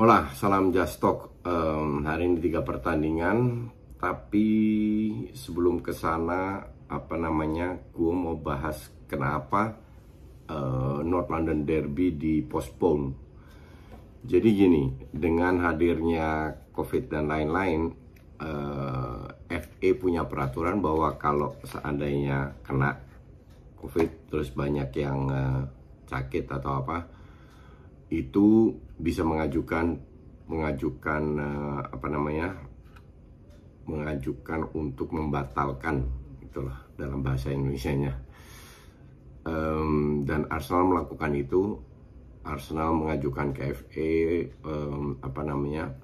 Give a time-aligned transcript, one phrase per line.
[0.00, 1.44] Hola, salam Just Talk.
[1.44, 3.68] Um, hari ini tiga pertandingan,
[4.00, 4.48] tapi
[5.36, 9.76] sebelum ke sana, apa namanya, gue mau bahas kenapa
[10.48, 13.12] uh, North London Derby di postpone.
[14.24, 17.92] Jadi gini, dengan hadirnya COVID dan lain-lain,
[18.40, 22.96] uh, FA punya peraturan bahwa kalau seandainya kena
[23.76, 25.60] COVID, terus banyak yang uh,
[26.08, 27.19] sakit atau apa,
[28.10, 29.96] itu bisa mengajukan
[30.50, 32.58] mengajukan uh, apa namanya
[33.86, 36.10] mengajukan untuk membatalkan
[36.42, 38.14] itulah dalam bahasa Indonesia-nya.
[39.46, 41.78] Um, dan Arsenal melakukan itu
[42.44, 44.12] Arsenal mengajukan ke FA
[44.66, 45.94] um, apa namanya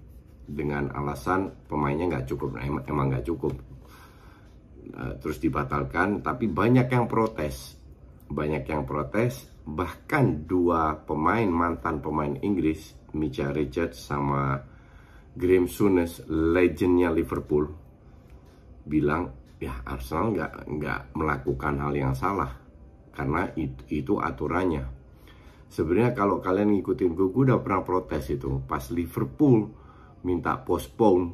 [0.46, 3.54] dengan alasan pemainnya nggak cukup nah, emang nggak cukup.
[4.94, 7.74] Uh, terus dibatalkan tapi banyak yang protes
[8.26, 14.58] banyak yang protes bahkan dua pemain mantan pemain Inggris Micha Richards sama
[15.34, 17.66] Graham Souness legendnya Liverpool
[18.86, 22.50] bilang ya Arsenal nggak nggak melakukan hal yang salah
[23.16, 24.84] karena itu, itu aturannya.
[25.66, 28.60] Sebenarnya kalau kalian ngikutin gue, gue udah pernah protes itu.
[28.68, 29.66] Pas Liverpool
[30.22, 31.24] minta postpone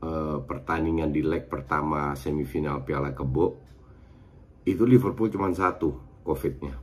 [0.00, 3.46] uh, pertandingan di leg pertama semifinal Piala Kebo
[4.66, 6.74] itu Liverpool cuma satu covidnya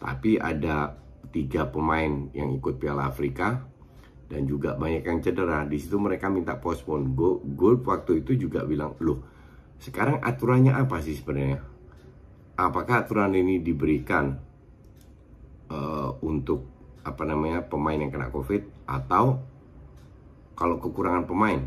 [0.00, 0.96] tapi ada
[1.32, 3.64] tiga pemain yang ikut Piala Afrika
[4.26, 5.64] dan juga banyak yang cedera.
[5.66, 7.14] Di situ mereka minta postpone.
[7.56, 9.22] Gol waktu itu juga bilang, loh
[9.76, 11.60] sekarang aturannya apa sih sebenarnya?
[12.56, 14.32] Apakah aturan ini diberikan
[15.68, 16.64] uh, untuk
[17.04, 19.44] apa namanya pemain yang kena COVID atau
[20.56, 21.60] kalau kekurangan pemain?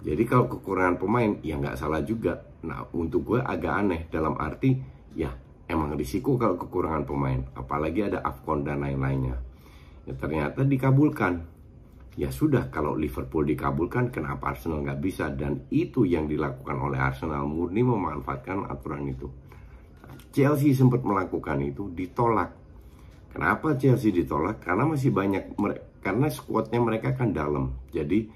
[0.00, 2.42] Jadi kalau kekurangan pemain ya nggak salah juga.
[2.66, 4.74] Nah untuk gue agak aneh dalam arti
[5.14, 5.30] ya
[5.70, 9.38] emang risiko kalau kekurangan pemain apalagi ada Afcon dan lain-lainnya.
[10.04, 11.46] Ya ternyata dikabulkan.
[12.18, 15.30] Ya sudah kalau Liverpool dikabulkan kenapa Arsenal nggak bisa?
[15.30, 19.30] Dan itu yang dilakukan oleh Arsenal murni memanfaatkan aturan itu.
[20.34, 22.50] Chelsea sempat melakukan itu ditolak.
[23.30, 24.58] Kenapa Chelsea ditolak?
[24.58, 25.54] Karena masih banyak
[26.02, 27.78] karena skuadnya mereka kan dalam.
[27.94, 28.26] Jadi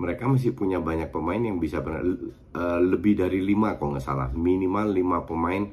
[0.00, 4.28] mereka masih punya banyak pemain yang bisa uh, lebih dari lima kalau nggak salah.
[4.32, 5.68] Minimal lima pemain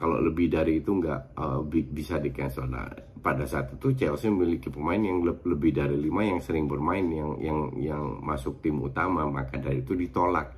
[0.00, 2.64] kalau lebih dari itu nggak uh, bisa di cancel.
[2.64, 2.88] Nah,
[3.20, 7.36] pada saat itu Chelsea memiliki pemain yang le lebih dari lima yang sering bermain yang
[7.36, 10.56] yang yang masuk tim utama, maka dari itu ditolak.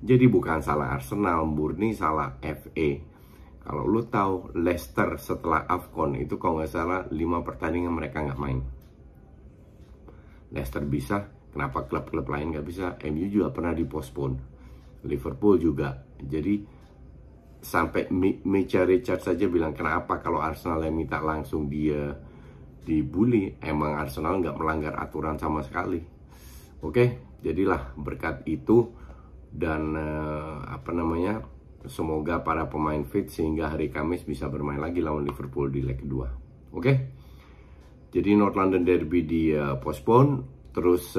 [0.00, 2.88] Jadi bukan salah Arsenal, murni salah FA.
[3.60, 8.64] Kalau lu tahu Leicester setelah Afcon itu kalau nggak salah lima pertandingan mereka nggak main.
[10.56, 12.96] Leicester bisa, kenapa klub-klub lain nggak bisa?
[13.12, 14.40] MU juga pernah dipospon,
[15.04, 16.00] Liverpool juga.
[16.16, 16.79] Jadi
[17.60, 18.08] sampai
[18.44, 22.16] Mecha Richard saja bilang kenapa kalau Arsenal yang minta langsung dia
[22.84, 23.60] dibully?
[23.60, 26.00] Emang Arsenal nggak melanggar aturan sama sekali.
[26.80, 28.92] Oke jadilah berkat itu
[29.50, 31.42] dan uh, apa namanya
[31.88, 36.28] semoga para pemain fit sehingga hari Kamis bisa bermain lagi lawan Liverpool di leg kedua.
[36.76, 36.92] Oke?
[38.10, 41.18] Jadi North London Derby di uh, postpone terus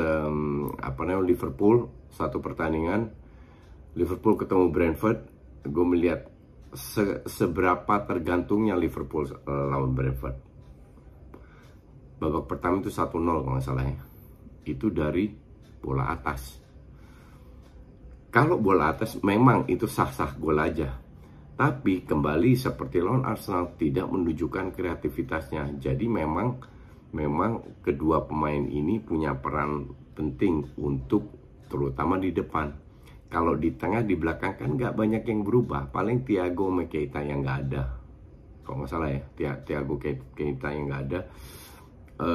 [0.80, 3.12] apa namanya Liverpool satu pertandingan.
[4.00, 5.20] Liverpool ketemu Brentford.
[5.68, 6.31] Gue melihat
[6.72, 10.38] se seberapa tergantungnya Liverpool uh, lawan Brentford.
[12.22, 14.02] Babak pertama itu 1-0 kalau nggak salah ya.
[14.64, 15.28] Itu dari
[15.82, 16.62] bola atas.
[18.32, 20.96] Kalau bola atas memang itu sah-sah gol aja.
[21.58, 25.78] Tapi kembali seperti lawan Arsenal tidak menunjukkan kreativitasnya.
[25.82, 26.58] Jadi memang
[27.12, 31.28] memang kedua pemain ini punya peran penting untuk
[31.68, 32.72] terutama di depan
[33.32, 37.60] kalau di tengah di belakang kan nggak banyak yang berubah paling Thiago Keita yang nggak
[37.72, 37.84] ada
[38.68, 39.96] kalau nggak salah ya Thiago
[40.36, 41.20] Keita yang nggak ada
[42.20, 42.30] e,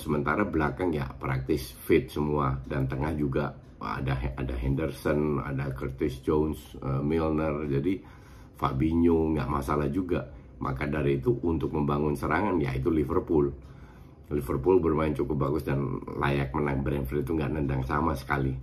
[0.00, 3.52] sementara belakang ya praktis fit semua dan tengah juga
[3.82, 7.98] ada ada Henderson, ada Curtis Jones, uh, Milner, jadi
[8.54, 10.30] Fabinho nggak masalah juga.
[10.62, 13.50] Maka dari itu untuk membangun serangan ya itu Liverpool.
[14.30, 18.54] Liverpool bermain cukup bagus dan layak menang Brentford itu nggak nendang sama sekali.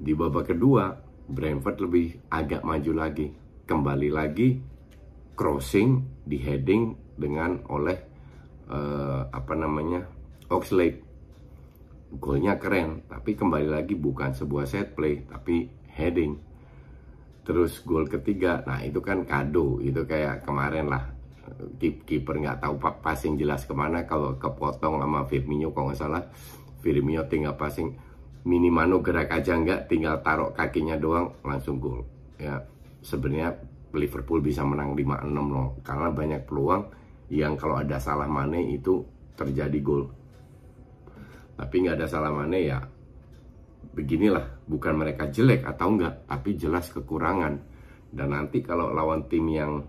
[0.00, 0.96] Di babak kedua
[1.28, 3.28] Brentford lebih agak maju lagi,
[3.68, 4.56] kembali lagi
[5.36, 8.00] crossing di heading dengan oleh
[8.72, 10.08] uh, apa namanya
[10.48, 11.04] Oxlade.
[12.16, 16.40] Golnya keren tapi kembali lagi bukan sebuah set play tapi heading.
[17.44, 21.12] Terus gol ketiga nah itu kan kado itu kayak kemarin lah.
[21.78, 26.24] Kiper nggak tahu passing jelas ke mana kalau kepotong sama Firmino kalau nggak salah.
[26.80, 28.09] Firmino tinggal passing
[28.44, 32.04] minimano gerak aja nggak tinggal taruh kakinya doang langsung gol.
[32.40, 32.64] Ya
[33.04, 33.56] sebenarnya
[33.92, 35.76] Liverpool bisa menang 5-6 loh.
[35.84, 36.82] Karena banyak peluang
[37.30, 39.04] yang kalau ada salah Mane itu
[39.36, 40.04] terjadi gol.
[41.60, 42.80] Tapi nggak ada salah mana ya
[43.90, 47.60] beginilah bukan mereka jelek atau enggak tapi jelas kekurangan.
[48.10, 49.84] Dan nanti kalau lawan tim yang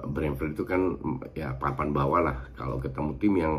[0.00, 0.96] eh, Brentford itu kan
[1.36, 2.38] ya papan bawah lah.
[2.56, 3.54] Kalau ketemu tim yang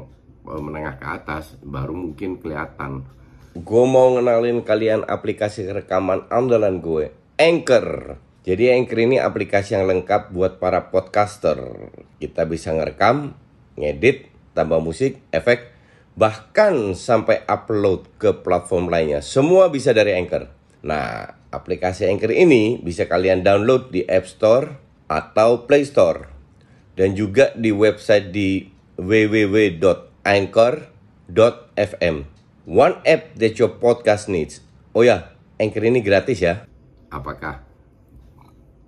[0.50, 3.06] eh, menengah ke atas baru mungkin kelihatan
[3.58, 7.10] gue mau ngenalin kalian aplikasi rekaman andalan gue
[7.42, 11.58] Anchor jadi Anchor ini aplikasi yang lengkap buat para podcaster
[12.22, 13.34] kita bisa ngerekam
[13.78, 15.78] ngedit tambah musik efek
[16.18, 19.22] bahkan sampai upload ke platform lainnya.
[19.22, 20.50] Semua bisa dari Anchor.
[20.82, 24.74] Nah, aplikasi Anchor ini bisa kalian download di App Store
[25.06, 26.34] atau Play Store.
[26.98, 28.66] Dan juga di website di
[28.98, 29.78] www.anchor.fm.
[32.68, 34.60] One app that your podcast needs.
[34.92, 36.68] Oh ya, Anchor ini gratis ya.
[37.08, 37.64] Apakah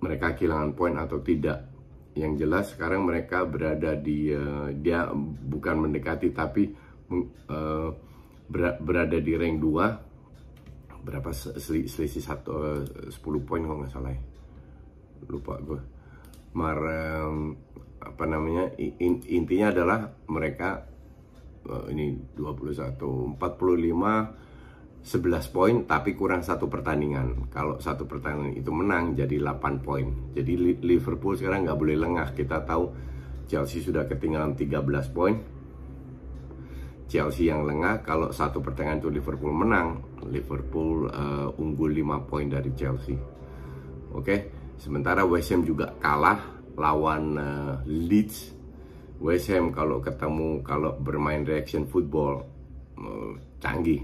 [0.04, 1.64] mereka kehilangan poin atau tidak?
[2.12, 6.76] Yang jelas sekarang mereka berada di uh, dia bukan mendekati tapi
[7.08, 7.88] uh,
[8.84, 13.16] berada di rank 2 berapa selisih satu uh, 10
[13.48, 14.20] poin kalau nggak salah ya.
[15.24, 15.80] lupa gue
[16.52, 17.56] mar um,
[17.96, 20.89] apa namanya in, intinya adalah mereka
[21.92, 23.38] ini 21 45
[25.00, 27.48] 11 poin tapi kurang satu pertandingan.
[27.48, 30.32] Kalau satu pertandingan itu menang jadi 8 poin.
[30.36, 32.36] Jadi Liverpool sekarang nggak boleh lengah.
[32.36, 32.84] Kita tahu
[33.48, 34.76] Chelsea sudah ketinggalan 13
[35.08, 35.40] poin.
[37.10, 39.98] Chelsea yang lengah kalau satu pertandingan itu Liverpool menang
[40.30, 43.16] Liverpool uh, unggul 5 poin dari Chelsea.
[44.12, 44.22] Oke?
[44.22, 44.38] Okay?
[44.80, 46.40] sementara West Ham juga kalah
[46.72, 48.56] lawan uh, Leeds
[49.20, 52.40] West Ham kalau ketemu kalau bermain reaction football
[52.96, 54.00] uh, canggih.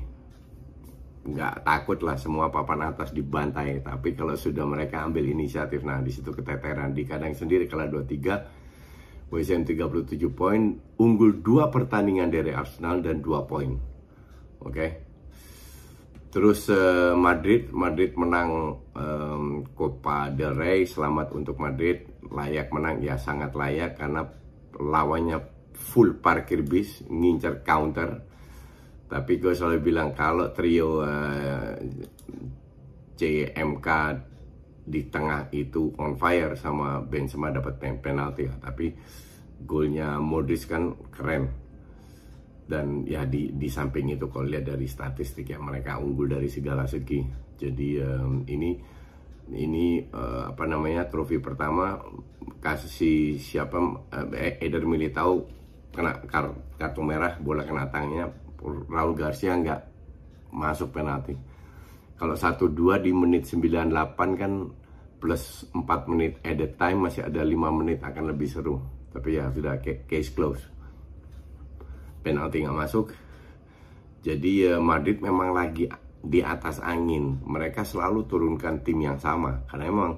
[1.27, 3.81] Nggak takut lah semua papan atas dibantai.
[3.81, 6.93] Tapi kalau sudah mereka ambil inisiatif nah di situ keteteran.
[6.93, 13.19] Di kandang sendiri kalau 2-3 West Ham 37 poin, unggul dua pertandingan dari Arsenal dan
[13.19, 13.75] dua poin.
[14.63, 14.71] Oke.
[14.71, 14.91] Okay?
[16.31, 23.01] Terus uh, Madrid, Madrid menang um, Copa del Rey, selamat untuk Madrid, layak menang.
[23.01, 24.29] Ya sangat layak karena
[24.75, 25.39] lawannya
[25.77, 28.25] full parkir bis, ngincer counter.
[29.07, 31.75] Tapi gue selalu bilang kalau trio uh, eh,
[33.15, 33.89] CMK
[34.87, 38.55] di tengah itu on fire sama Benzema dapat penalti ya.
[38.59, 38.91] Tapi
[39.63, 41.45] golnya Modric kan keren.
[42.67, 46.83] Dan ya di di samping itu kalau lihat dari statistik ya mereka unggul dari segala
[46.91, 47.23] segi.
[47.55, 48.75] Jadi um, ini
[49.54, 52.00] ini uh, apa namanya trofi pertama
[52.58, 53.79] kasih siapa
[54.10, 54.26] uh,
[54.62, 55.46] Eder Militao
[55.94, 58.29] kena kar, kartu merah bola kena tangannya
[58.91, 59.81] Raul Garcia nggak
[60.50, 61.36] masuk penalti
[62.17, 64.53] kalau 1-2 di menit 98 kan
[65.20, 68.81] plus 4 menit added time masih ada 5 menit akan lebih seru.
[69.12, 70.65] Tapi ya sudah case close.
[72.24, 73.12] Penalti nggak masuk.
[74.24, 75.86] Jadi Madrid memang lagi
[76.27, 77.41] di atas angin.
[77.47, 80.13] Mereka selalu turunkan tim yang sama karena memang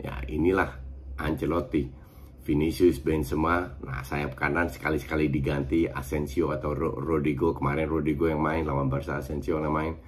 [0.00, 0.70] ya inilah
[1.16, 2.04] Ancelotti.
[2.46, 8.86] Vinicius Benzema, nah sayap kanan sekali-sekali diganti Asensio atau Rodrigo kemarin Rodrigo yang main lawan
[8.86, 9.98] Barca Asensio yang main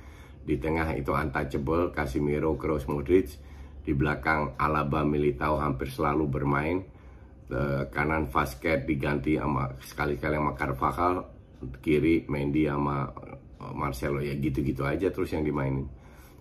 [0.49, 3.37] di tengah itu untouchable Casemiro, Kroos, Modric.
[3.85, 6.81] Di belakang Alaba Militao hampir selalu bermain.
[7.49, 11.15] Uh, kanan Vasquez diganti sama sekali-kali sama Carvajal.
[11.85, 13.13] Kiri Mendy sama
[13.59, 15.87] Marcelo ya gitu-gitu aja terus yang dimainin.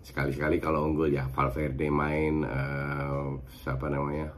[0.06, 4.32] Sekali-sekali kalau unggul ya Valverde main, uh, siapa namanya?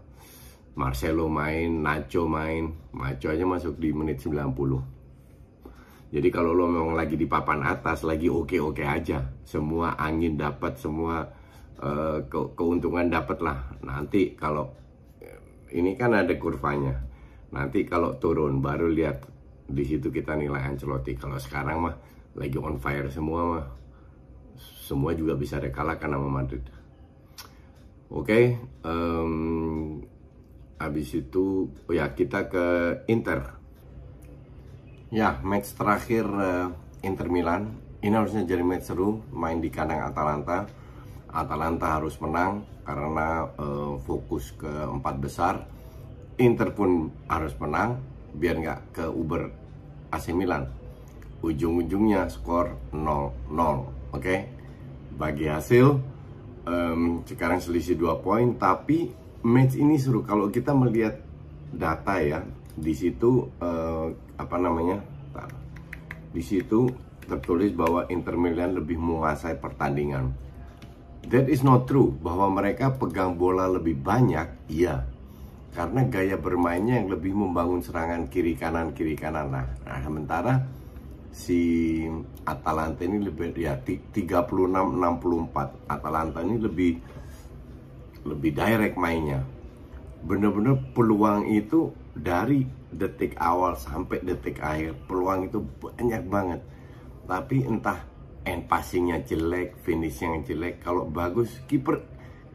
[0.79, 4.49] Marcelo main, Nacho main, Nacho aja masuk di menit 90.
[6.09, 11.21] Jadi kalau lo memang lagi di papan atas, lagi oke-oke aja, semua angin dapat, semua
[11.83, 13.59] uh, ke keuntungan dapat lah.
[13.85, 14.73] Nanti kalau
[15.69, 16.97] ini kan ada kurvanya,
[17.53, 19.21] nanti kalau turun baru lihat
[19.69, 21.13] di situ kita nilai Ancelotti.
[21.13, 21.95] Kalau sekarang mah
[22.39, 23.65] lagi on fire semua mah
[24.89, 26.65] semua juga bisa dikalahkan sama Madrid.
[28.09, 28.45] Oke, okay,
[28.81, 30.01] um,
[30.81, 32.65] habis itu oh ya kita ke
[33.05, 33.53] Inter.
[35.13, 36.73] Ya, match terakhir uh,
[37.05, 37.77] Inter Milan.
[38.01, 40.65] Ini harusnya jadi match seru, main di kandang Atalanta.
[41.29, 45.69] Atalanta harus menang karena uh, fokus ke empat besar.
[46.41, 48.01] Inter pun harus menang
[48.33, 49.53] biar nggak ke Uber
[50.09, 50.78] AC Milan.
[51.39, 52.99] Ujung-ujungnya skor 0-0.
[52.99, 54.39] Oke, okay?
[55.15, 55.99] bagi hasil
[56.69, 59.11] um, sekarang selisih dua poin tapi
[59.43, 60.21] match ini seru.
[60.23, 61.19] Kalau kita melihat
[61.69, 62.39] data ya
[62.75, 64.07] di situ uh,
[64.39, 65.03] apa namanya?
[66.29, 66.85] Di situ
[67.25, 70.29] tertulis bahwa Inter Milan lebih menguasai pertandingan.
[71.29, 72.13] That is not true.
[72.13, 75.05] Bahwa mereka pegang bola lebih banyak iya.
[75.69, 79.53] Karena gaya bermainnya yang lebih membangun serangan kiri kanan kiri kanan.
[79.53, 80.53] Nah, nah sementara
[81.29, 81.61] si
[82.45, 84.13] Atalanta ini lebih ya 36
[84.49, 86.91] 64 Atalanta ini lebih
[88.25, 89.45] lebih direct mainnya.
[90.19, 96.61] Bener-bener peluang itu dari detik awal sampai detik akhir peluang itu banyak banget.
[97.29, 98.09] Tapi entah
[98.43, 102.01] end passingnya jelek finishnya jelek kalau bagus kiper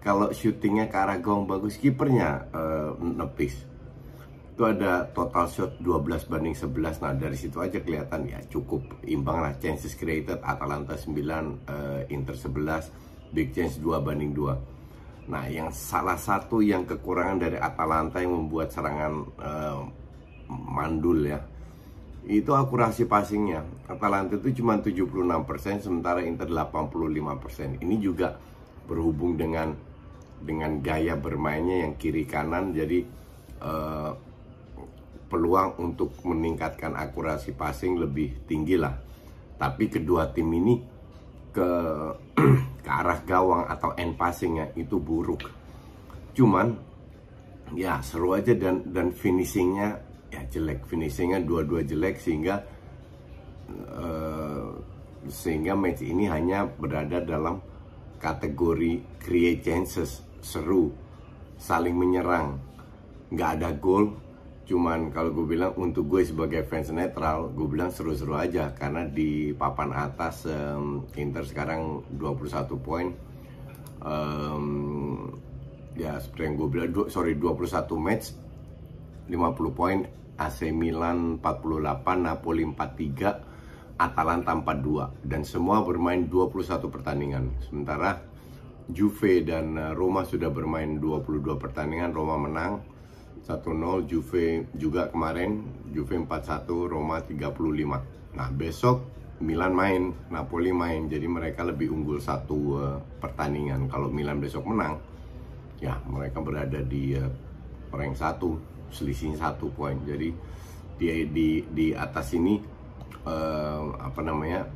[0.04, 3.73] kalau syutingnya ke arah gong bagus kipernya uh, nepis
[4.54, 9.42] itu ada total shot 12 banding 11 nah dari situ aja kelihatan ya cukup imbang
[9.42, 9.58] lah.
[9.58, 15.74] Chances created Atalanta 9 uh, eh, Inter 11 big chance 2 banding 2 nah yang
[15.74, 19.82] salah satu yang kekurangan dari Atalanta yang membuat serangan uh,
[20.46, 21.42] mandul ya
[22.24, 23.60] itu akurasi passingnya.
[23.84, 28.40] Atalanta itu cuma 76% sementara Inter 85% ini juga
[28.88, 29.76] berhubung dengan
[30.40, 32.72] dengan gaya bermainnya yang kiri kanan.
[32.72, 33.04] Jadi
[33.60, 34.16] uh,
[35.34, 38.94] peluang untuk meningkatkan akurasi passing lebih tinggi lah.
[39.58, 40.78] Tapi kedua tim ini
[41.50, 41.70] ke
[42.86, 45.42] ke arah gawang atau end passingnya itu buruk.
[46.38, 46.70] Cuman
[47.74, 49.98] ya seru aja dan dan finishingnya
[50.30, 50.86] ya jelek.
[50.86, 52.62] Finishingnya dua-dua jelek sehingga
[53.90, 54.70] uh,
[55.26, 57.58] sehingga match ini hanya berada dalam
[58.22, 60.92] kategori create chances seru
[61.58, 62.60] saling menyerang
[63.32, 64.23] nggak ada gol
[64.64, 68.72] cuman kalau gue bilang untuk gue sebagai fans netral gue bilang seru-seru aja.
[68.72, 73.12] Karena di papan atas um, Inter sekarang 21 poin.
[74.04, 75.36] Um,
[75.96, 77.68] ya seperti yang gue bilang du sorry 21
[78.00, 78.32] match
[79.28, 79.98] 50 poin.
[80.34, 81.86] AC Milan 48
[82.18, 87.54] Napoli 43 Atalanta 42 dan semua bermain 21 pertandingan.
[87.62, 88.18] Sementara
[88.90, 92.93] Juve dan uh, Roma sudah bermain 22 pertandingan Roma menang
[93.44, 101.26] 1-0 Juve juga kemarin Juve 4-1 Roma 35 nah besok Milan main Napoli main jadi
[101.26, 103.90] mereka lebih unggul satu uh, pertandingan.
[103.90, 105.02] Kalau Milan besok menang
[105.82, 107.26] ya mereka berada di uh,
[107.90, 108.54] rank satu
[108.94, 109.98] selisih satu poin.
[110.06, 110.30] Jadi
[110.94, 112.62] di di di atas ini
[113.26, 114.70] uh, apa namanya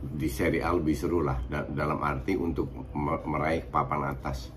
[0.00, 2.68] di Serie A lebih seru lah dalam arti untuk
[3.24, 4.52] meraih papan atas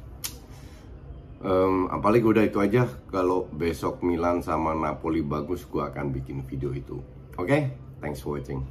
[1.43, 6.71] um, apalagi udah itu aja kalau besok Milan sama Napoli bagus gue akan bikin video
[6.73, 6.97] itu
[7.37, 7.75] oke okay?
[7.99, 8.63] thanks for watching